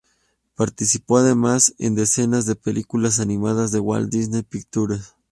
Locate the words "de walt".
3.71-4.09